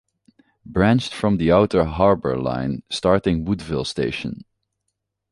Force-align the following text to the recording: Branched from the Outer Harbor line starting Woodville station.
Branched 0.65 1.13
from 1.13 1.37
the 1.37 1.51
Outer 1.51 1.83
Harbor 1.85 2.35
line 2.35 2.81
starting 2.89 3.45
Woodville 3.45 3.85
station. 3.85 4.45